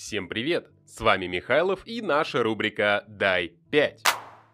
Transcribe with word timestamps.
Всем 0.00 0.28
привет! 0.28 0.70
С 0.86 0.98
вами 1.02 1.26
Михайлов 1.26 1.86
и 1.86 2.00
наша 2.00 2.42
рубрика 2.42 3.04
«Дай 3.06 3.52
5». 3.70 3.98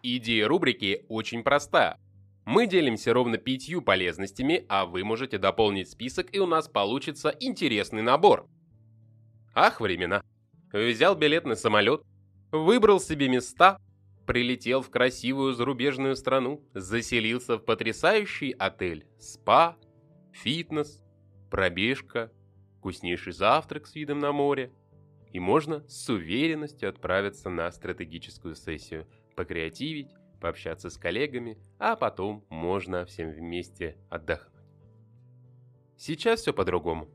Идея 0.03 0.45
рубрики 0.45 1.05
очень 1.07 1.41
проста. 1.41 1.97
Мы 2.43 2.67
делимся 2.67 3.13
ровно 3.13 3.37
пятью 3.37 3.81
полезностями, 3.81 4.65
а 4.67 4.85
вы 4.85 5.05
можете 5.05 5.37
дополнить 5.37 5.89
список 5.89 6.35
и 6.35 6.39
у 6.39 6.47
нас 6.47 6.67
получится 6.67 7.33
интересный 7.39 8.01
набор. 8.01 8.49
Ах, 9.55 9.79
времена. 9.79 10.21
Взял 10.73 11.15
билет 11.15 11.45
на 11.45 11.55
самолет, 11.55 12.01
выбрал 12.51 12.99
себе 12.99 13.29
места, 13.29 13.79
прилетел 14.25 14.81
в 14.81 14.89
красивую 14.89 15.53
зарубежную 15.53 16.17
страну, 16.17 16.61
заселился 16.73 17.55
в 17.55 17.63
потрясающий 17.63 18.51
отель, 18.51 19.07
спа, 19.17 19.77
фитнес, 20.33 21.01
пробежка, 21.49 22.33
вкуснейший 22.79 23.31
завтрак 23.31 23.87
с 23.87 23.95
видом 23.95 24.19
на 24.19 24.33
море. 24.33 24.73
И 25.31 25.39
можно 25.39 25.83
с 25.87 26.09
уверенностью 26.09 26.89
отправиться 26.89 27.49
на 27.49 27.71
стратегическую 27.71 28.55
сессию, 28.55 29.07
покреативить, 29.35 30.13
пообщаться 30.39 30.89
с 30.89 30.97
коллегами, 30.97 31.57
а 31.79 31.95
потом 31.95 32.45
можно 32.49 33.05
всем 33.05 33.31
вместе 33.31 33.97
отдохнуть. 34.09 34.53
Сейчас 35.97 36.41
все 36.41 36.53
по-другому. 36.53 37.09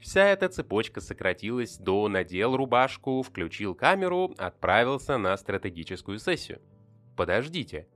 Вся 0.00 0.24
эта 0.28 0.48
цепочка 0.48 1.00
сократилась 1.00 1.76
до 1.76 2.08
надел 2.08 2.56
рубашку, 2.56 3.22
включил 3.22 3.74
камеру, 3.74 4.34
отправился 4.38 5.18
на 5.18 5.36
стратегическую 5.36 6.18
сессию. 6.18 6.62
Подождите. 7.16 7.86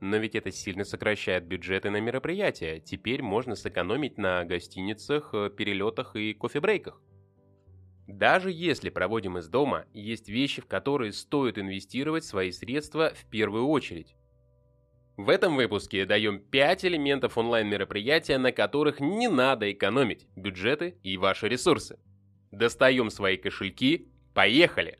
Но 0.00 0.16
ведь 0.16 0.34
это 0.34 0.50
сильно 0.50 0.84
сокращает 0.84 1.44
бюджеты 1.44 1.90
на 1.90 2.00
мероприятия. 2.00 2.80
Теперь 2.80 3.20
можно 3.20 3.54
сэкономить 3.54 4.16
на 4.16 4.44
гостиницах, 4.44 5.34
э, 5.34 5.50
перелетах 5.54 6.16
и 6.16 6.32
кофебрейках. 6.32 7.02
Даже 8.10 8.50
если 8.50 8.90
проводим 8.90 9.38
из 9.38 9.46
дома, 9.46 9.86
есть 9.94 10.28
вещи, 10.28 10.60
в 10.60 10.66
которые 10.66 11.12
стоит 11.12 11.58
инвестировать 11.58 12.24
свои 12.24 12.50
средства 12.50 13.12
в 13.14 13.24
первую 13.30 13.68
очередь. 13.68 14.16
В 15.16 15.28
этом 15.30 15.54
выпуске 15.54 16.04
даем 16.06 16.40
5 16.40 16.86
элементов 16.86 17.38
онлайн-мероприятия, 17.38 18.36
на 18.38 18.50
которых 18.50 18.98
не 18.98 19.28
надо 19.28 19.70
экономить 19.70 20.26
бюджеты 20.34 20.98
и 21.04 21.16
ваши 21.16 21.48
ресурсы. 21.48 22.00
Достаем 22.50 23.10
свои 23.10 23.36
кошельки, 23.36 24.08
поехали! 24.34 24.98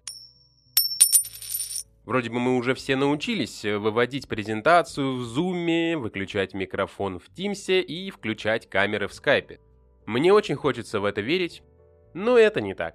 Вроде 2.04 2.30
бы 2.30 2.38
мы 2.38 2.56
уже 2.56 2.74
все 2.74 2.94
научились 2.94 3.64
выводить 3.64 4.28
презентацию 4.28 5.16
в 5.16 5.22
Zoom, 5.22 5.96
выключать 5.96 6.54
микрофон 6.54 7.18
в 7.18 7.28
Teams 7.30 7.82
и 7.82 8.10
включать 8.10 8.70
камеры 8.70 9.08
в 9.08 9.12
Skype. 9.12 9.58
Мне 10.06 10.32
очень 10.32 10.54
хочется 10.54 11.00
в 11.00 11.04
это 11.04 11.20
верить, 11.20 11.62
но 12.14 12.38
это 12.38 12.60
не 12.60 12.74
так. 12.74 12.94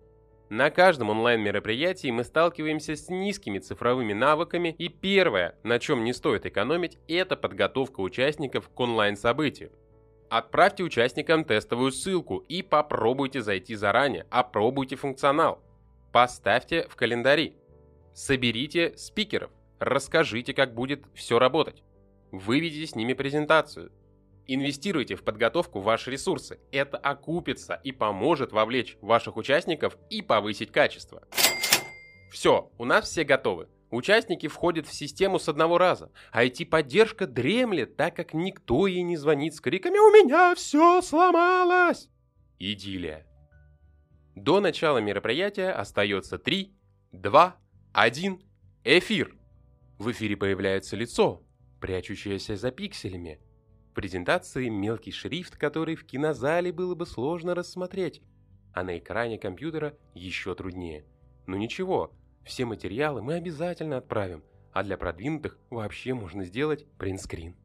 На 0.49 0.69
каждом 0.69 1.09
онлайн-мероприятии 1.09 2.11
мы 2.11 2.23
сталкиваемся 2.23 2.95
с 2.95 3.09
низкими 3.09 3.57
цифровыми 3.57 4.13
навыками, 4.13 4.75
и 4.77 4.89
первое, 4.89 5.57
на 5.63 5.79
чем 5.79 6.03
не 6.03 6.13
стоит 6.13 6.45
экономить, 6.45 6.99
это 7.07 7.35
подготовка 7.35 8.01
участников 8.01 8.69
к 8.69 8.79
онлайн-событию. 8.79 9.71
Отправьте 10.29 10.83
участникам 10.83 11.45
тестовую 11.45 11.91
ссылку 11.91 12.37
и 12.37 12.61
попробуйте 12.61 13.41
зайти 13.41 13.75
заранее, 13.75 14.27
опробуйте 14.29 14.95
функционал. 14.95 15.63
Поставьте 16.11 16.87
в 16.89 16.95
календари. 16.95 17.55
Соберите 18.13 18.93
спикеров, 18.97 19.51
расскажите, 19.79 20.53
как 20.53 20.73
будет 20.73 21.03
все 21.13 21.39
работать. 21.39 21.83
Выведите 22.31 22.87
с 22.87 22.95
ними 22.95 23.13
презентацию, 23.13 23.91
Инвестируйте 24.47 25.15
в 25.15 25.23
подготовку 25.23 25.79
ваши 25.79 26.11
ресурсы. 26.11 26.59
Это 26.71 26.97
окупится 26.97 27.79
и 27.83 27.91
поможет 27.91 28.51
вовлечь 28.51 28.97
ваших 29.01 29.37
участников 29.37 29.97
и 30.09 30.21
повысить 30.21 30.71
качество. 30.71 31.23
Все, 32.31 32.71
у 32.77 32.85
нас 32.85 33.09
все 33.09 33.23
готовы. 33.23 33.69
Участники 33.89 34.47
входят 34.47 34.87
в 34.87 34.93
систему 34.93 35.39
с 35.39 35.47
одного 35.47 35.77
раза. 35.77 36.11
IT-поддержка 36.33 37.27
дремлет, 37.27 37.95
так 37.95 38.15
как 38.15 38.33
никто 38.33 38.87
ей 38.87 39.03
не 39.03 39.15
звонит 39.15 39.55
с 39.55 39.61
криками 39.61 39.97
«У 39.97 40.11
меня 40.11 40.53
все 40.55 41.01
сломалось!» 41.01 42.09
Идиллия. 42.59 43.25
До 44.35 44.59
начала 44.59 44.97
мероприятия 44.97 45.71
остается 45.71 46.37
3, 46.37 46.75
2, 47.13 47.55
1, 47.93 48.41
эфир. 48.83 49.35
В 49.97 50.11
эфире 50.11 50.35
появляется 50.35 50.97
лицо, 50.97 51.41
прячущееся 51.79 52.57
за 52.57 52.71
пикселями 52.71 53.39
презентации 53.95 54.69
мелкий 54.69 55.11
шрифт, 55.11 55.55
который 55.55 55.95
в 55.95 56.05
кинозале 56.05 56.71
было 56.71 56.93
бы 56.93 57.07
сложно 57.07 57.55
рассмотреть, 57.55 58.21
а 58.73 58.83
на 58.83 58.99
экране 58.99 59.39
компьютера 59.39 59.97
еще 60.13 60.53
труднее. 60.53 61.05
Но 61.47 61.57
ничего, 61.57 62.11
все 62.43 62.65
материалы 62.65 63.23
мы 63.23 63.35
обязательно 63.35 63.97
отправим, 63.97 64.43
а 64.71 64.83
для 64.83 64.97
продвинутых 64.97 65.57
вообще 65.71 66.13
можно 66.13 66.43
сделать 66.43 66.85
принтскрин. 66.99 67.55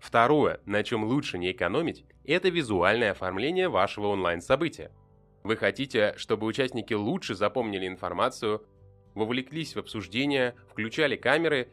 Второе, 0.00 0.60
на 0.64 0.82
чем 0.82 1.04
лучше 1.04 1.38
не 1.38 1.52
экономить, 1.52 2.04
это 2.24 2.48
визуальное 2.48 3.12
оформление 3.12 3.68
вашего 3.68 4.08
онлайн-события. 4.08 4.90
Вы 5.42 5.56
хотите, 5.56 6.14
чтобы 6.16 6.46
участники 6.46 6.94
лучше 6.94 7.34
запомнили 7.34 7.86
информацию, 7.86 8.64
вовлеклись 9.14 9.74
в 9.74 9.78
обсуждение, 9.78 10.54
включали 10.68 11.16
камеры, 11.16 11.72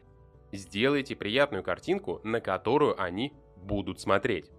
сделайте 0.52 1.14
приятную 1.14 1.62
картинку, 1.62 2.20
на 2.24 2.40
которую 2.40 3.00
они 3.00 3.32
будут 3.66 4.00
смотреть. 4.00 4.50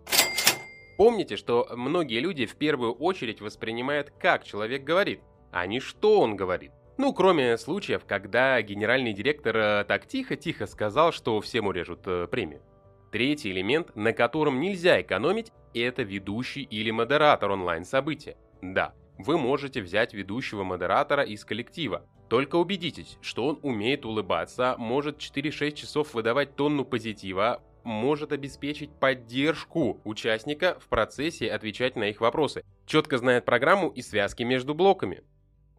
Помните, 0.98 1.38
что 1.38 1.68
многие 1.76 2.20
люди 2.20 2.46
в 2.46 2.56
первую 2.56 2.94
очередь 2.94 3.42
воспринимают, 3.42 4.12
как 4.20 4.44
человек 4.44 4.84
говорит, 4.84 5.22
а 5.52 5.66
не 5.68 5.80
что 5.80 6.20
он 6.20 6.36
говорит. 6.36 6.72
Ну, 6.98 7.14
кроме 7.14 7.58
случаев, 7.60 8.06
когда 8.06 8.60
генеральный 8.64 9.14
директор 9.14 9.56
э, 9.56 9.86
так 9.88 10.08
тихо-тихо 10.08 10.66
сказал, 10.66 11.12
что 11.12 11.40
всем 11.42 11.68
урежут 11.68 12.08
э, 12.08 12.26
премию. 12.26 12.64
Третий 13.12 13.52
элемент, 13.52 13.96
на 13.96 14.14
котором 14.14 14.60
нельзя 14.60 15.00
экономить, 15.00 15.52
это 15.76 16.02
ведущий 16.02 16.64
или 16.64 16.90
модератор 16.90 17.52
онлайн-события. 17.52 18.36
Да, 18.64 18.96
вы 19.20 19.38
можете 19.38 19.84
взять 19.84 20.16
ведущего 20.16 20.64
модератора 20.64 21.22
из 21.24 21.46
коллектива. 21.46 22.08
Только 22.30 22.56
убедитесь, 22.56 23.20
что 23.22 23.48
он 23.48 23.60
умеет 23.62 24.04
улыбаться, 24.04 24.76
может 24.80 25.20
4-6 25.20 25.72
часов 25.74 26.14
выдавать 26.16 26.56
тонну 26.56 26.84
позитива, 26.84 27.62
может 27.88 28.32
обеспечить 28.32 28.92
поддержку 28.92 30.00
участника 30.04 30.78
в 30.80 30.88
процессе 30.88 31.50
отвечать 31.50 31.96
на 31.96 32.10
их 32.10 32.22
вопросы, 32.22 32.64
четко 32.86 33.18
знает 33.18 33.46
программу 33.46 33.90
и 33.90 34.02
связки 34.02 34.44
между 34.44 34.76
блоками. 34.76 35.24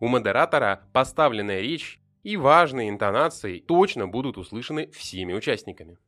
У 0.01 0.09
модератора 0.09 0.89
поставленная 0.93 1.61
речь 1.61 2.01
и 2.23 2.37
важные 2.37 2.89
интонации 2.89 3.61
точно 3.61 4.09
будут 4.09 4.39
услышаны 4.39 4.91
всеми 4.91 5.35
участниками. 5.35 5.99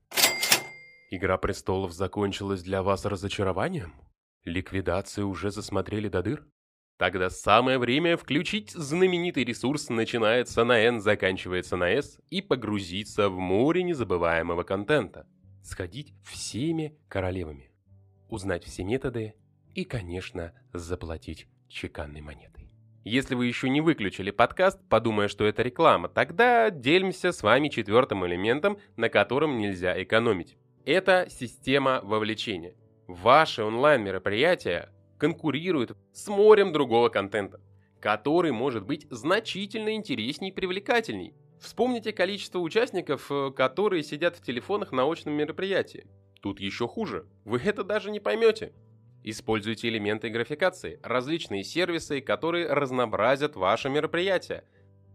Игра 1.10 1.38
престолов 1.38 1.92
закончилась 1.92 2.62
для 2.62 2.82
вас 2.82 3.04
разочарованием? 3.04 3.92
Ликвидации 4.44 5.22
уже 5.22 5.50
засмотрели 5.50 6.08
до 6.08 6.22
дыр? 6.22 6.46
Тогда 6.98 7.30
самое 7.30 7.78
время 7.78 8.16
включить 8.16 8.70
знаменитый 8.72 9.44
ресурс 9.44 9.88
начинается 9.88 10.64
на 10.64 10.78
N, 10.78 11.00
заканчивается 11.00 11.76
на 11.76 11.90
S 11.90 12.20
и 12.30 12.42
погрузиться 12.42 13.28
в 13.28 13.38
море 13.38 13.82
незабываемого 13.82 14.62
контента 14.62 15.26
сходить 15.62 16.14
всеми 16.24 16.96
королевами, 17.08 17.70
узнать 18.28 18.64
все 18.64 18.84
методы 18.84 19.34
и, 19.74 19.84
конечно, 19.84 20.52
заплатить 20.72 21.46
чеканной 21.68 22.20
монетой. 22.20 22.70
Если 23.04 23.34
вы 23.34 23.46
еще 23.46 23.70
не 23.70 23.80
выключили 23.80 24.30
подкаст, 24.30 24.78
подумая, 24.88 25.28
что 25.28 25.46
это 25.46 25.62
реклама, 25.62 26.08
тогда 26.08 26.68
делимся 26.70 27.32
с 27.32 27.42
вами 27.42 27.68
четвертым 27.68 28.26
элементом, 28.26 28.78
на 28.96 29.08
котором 29.08 29.56
нельзя 29.56 30.00
экономить. 30.02 30.58
Это 30.84 31.26
система 31.30 32.00
вовлечения. 32.02 32.74
Ваши 33.06 33.62
онлайн-мероприятия 33.62 34.90
конкурируют 35.18 35.96
с 36.12 36.28
морем 36.28 36.72
другого 36.72 37.08
контента, 37.08 37.60
который 38.00 38.52
может 38.52 38.84
быть 38.84 39.06
значительно 39.10 39.94
интересней 39.94 40.50
и 40.50 40.52
привлекательней. 40.52 41.34
Вспомните 41.60 42.12
количество 42.12 42.58
участников, 42.58 43.30
э, 43.30 43.50
которые 43.54 44.02
сидят 44.02 44.36
в 44.36 44.42
телефонах 44.42 44.92
на 44.92 45.04
очном 45.04 45.34
мероприятии. 45.34 46.06
Тут 46.40 46.58
еще 46.58 46.88
хуже. 46.88 47.26
Вы 47.44 47.58
это 47.58 47.84
даже 47.84 48.10
не 48.10 48.18
поймете. 48.18 48.72
Используйте 49.22 49.88
элементы 49.88 50.30
графикации, 50.30 50.98
различные 51.02 51.62
сервисы, 51.62 52.22
которые 52.22 52.72
разнообразят 52.72 53.56
ваше 53.56 53.90
мероприятие. 53.90 54.64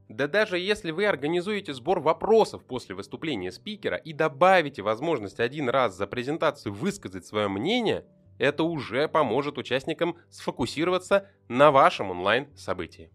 Да 0.08 0.28
даже 0.28 0.60
если 0.60 0.92
вы 0.92 1.08
организуете 1.08 1.74
сбор 1.74 2.00
вопросов 2.00 2.64
после 2.64 2.94
выступления 2.94 3.52
спикера 3.52 3.98
и 3.98 4.14
добавите 4.14 4.84
возможность 4.84 5.40
один 5.40 5.68
раз 5.68 5.98
за 5.98 6.06
презентацию 6.06 6.74
высказать 6.74 7.26
свое 7.26 7.48
мнение, 7.48 8.06
это 8.38 8.64
уже 8.64 9.08
поможет 9.08 9.58
участникам 9.58 10.18
сфокусироваться 10.30 11.28
на 11.48 11.72
вашем 11.72 12.12
онлайн-событии. 12.12 13.10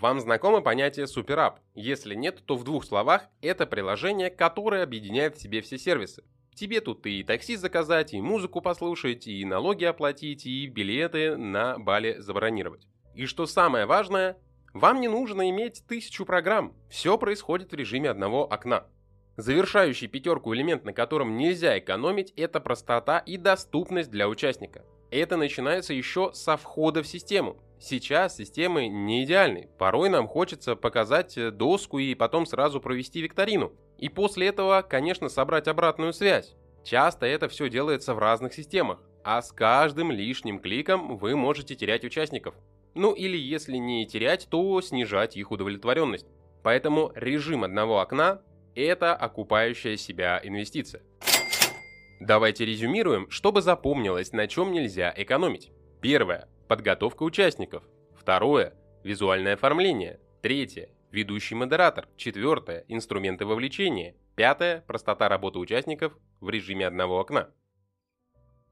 Вам 0.00 0.18
знакомо 0.18 0.60
понятие 0.60 1.06
SuperApp? 1.06 1.58
Если 1.76 2.16
нет, 2.16 2.42
то 2.46 2.56
в 2.56 2.64
двух 2.64 2.84
словах 2.84 3.28
это 3.40 3.64
приложение, 3.64 4.28
которое 4.28 4.82
объединяет 4.82 5.36
в 5.36 5.40
себе 5.40 5.60
все 5.60 5.78
сервисы. 5.78 6.24
Тебе 6.56 6.80
тут 6.80 7.06
и 7.06 7.22
такси 7.22 7.54
заказать, 7.54 8.12
и 8.12 8.20
музыку 8.20 8.60
послушать, 8.60 9.28
и 9.28 9.44
налоги 9.44 9.84
оплатить, 9.84 10.46
и 10.46 10.66
билеты 10.66 11.36
на 11.36 11.78
Бали 11.78 12.16
забронировать. 12.18 12.88
И 13.14 13.26
что 13.26 13.46
самое 13.46 13.86
важное, 13.86 14.36
Вам 14.72 15.00
не 15.00 15.06
нужно 15.06 15.48
иметь 15.50 15.84
тысячу 15.86 16.24
программ. 16.24 16.74
Все 16.90 17.16
происходит 17.16 17.70
в 17.70 17.76
режиме 17.76 18.10
одного 18.10 18.52
окна. 18.52 18.88
Завершающий 19.36 20.08
пятерку 20.08 20.52
элемент, 20.52 20.84
на 20.84 20.92
котором 20.92 21.36
нельзя 21.36 21.78
экономить, 21.78 22.32
это 22.36 22.58
простота 22.58 23.20
и 23.20 23.36
доступность 23.36 24.10
для 24.10 24.28
участника. 24.28 24.84
Это 25.12 25.36
начинается 25.36 25.94
еще 25.94 26.32
со 26.32 26.56
входа 26.56 27.04
в 27.04 27.06
систему. 27.06 27.62
Сейчас 27.78 28.36
системы 28.36 28.88
не 28.88 29.24
идеальны. 29.24 29.68
Порой 29.78 30.08
нам 30.08 30.26
хочется 30.26 30.76
показать 30.76 31.36
доску 31.56 31.98
и 31.98 32.14
потом 32.14 32.46
сразу 32.46 32.80
провести 32.80 33.20
викторину. 33.20 33.72
И 33.98 34.08
после 34.08 34.48
этого, 34.48 34.82
конечно, 34.82 35.28
собрать 35.28 35.68
обратную 35.68 36.12
связь. 36.12 36.54
Часто 36.84 37.26
это 37.26 37.48
все 37.48 37.68
делается 37.68 38.14
в 38.14 38.18
разных 38.18 38.52
системах, 38.52 39.02
а 39.22 39.40
с 39.40 39.52
каждым 39.52 40.12
лишним 40.12 40.58
кликом 40.58 41.16
вы 41.16 41.36
можете 41.36 41.74
терять 41.74 42.04
участников. 42.04 42.54
Ну 42.94 43.12
или 43.12 43.36
если 43.36 43.76
не 43.76 44.06
терять, 44.06 44.48
то 44.50 44.80
снижать 44.80 45.36
их 45.36 45.50
удовлетворенность. 45.50 46.26
Поэтому 46.62 47.10
режим 47.14 47.64
одного 47.64 48.00
окна 48.00 48.42
это 48.74 49.14
окупающая 49.14 49.96
себя 49.96 50.40
инвестиция. 50.42 51.02
Давайте 52.20 52.64
резюмируем, 52.64 53.28
чтобы 53.30 53.62
запомнилось, 53.62 54.32
на 54.32 54.46
чем 54.46 54.72
нельзя 54.72 55.12
экономить. 55.16 55.70
Первое– 56.00 56.48
подготовка 56.68 57.22
участников. 57.22 57.84
Второе– 58.14 58.74
визуальное 59.04 59.54
оформление. 59.54 60.20
Третье– 60.42 60.90
ведущий 61.10 61.54
модератор. 61.54 62.08
Четвертое– 62.16 62.84
инструменты 62.88 63.46
вовлечения. 63.46 64.14
Пятое– 64.36 64.82
простота 64.86 65.28
работы 65.28 65.58
участников 65.58 66.16
в 66.40 66.48
режиме 66.50 66.86
одного 66.86 67.20
окна. 67.20 67.50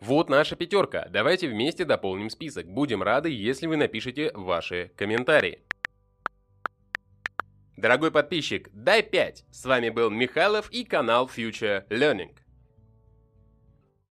Вот 0.01 0.29
наша 0.29 0.57
пятерка. 0.57 1.07
Давайте 1.11 1.49
вместе 1.49 1.85
дополним 1.85 2.29
список. 2.29 2.67
Будем 2.67 3.03
рады, 3.03 3.31
если 3.31 3.69
вы 3.69 3.77
напишите 3.77 4.33
ваши 4.35 4.91
комментарии. 4.97 5.63
Дорогой 7.77 8.11
подписчик, 8.11 8.69
дай 8.73 9.03
5! 9.03 9.45
С 9.51 9.65
вами 9.65 9.91
был 9.91 10.11
Михайлов 10.11 10.71
и 10.71 10.85
канал 10.85 11.31
Future 11.33 11.87
Learning. 11.89 12.35